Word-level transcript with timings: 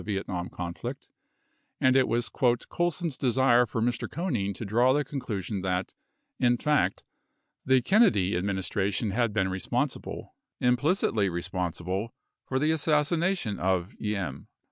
Vietnam 0.03 0.49
conflict, 0.49 1.09
and 1.79 1.95
it 1.95 2.07
was 2.07 2.27
"Colson's 2.27 3.17
desire 3.17 3.67
for 3.67 3.83
Mr. 3.83 4.09
Conein 4.09 4.51
to 4.55 4.65
draw 4.65 4.93
the 4.93 5.05
conclusion 5.05 5.61
that, 5.61 5.93
in 6.39 6.57
fact, 6.57 7.03
the 7.63 7.83
Kennedy 7.83 8.35
administration 8.35 9.11
had 9.11 9.31
been 9.31 9.49
responsible, 9.49 10.33
implicitly 10.59 11.29
responsible 11.29 12.15
for 12.47 12.57
the 12.57 12.71
assassination 12.71 13.59
of 13.59 13.95
Diem." 13.99 14.47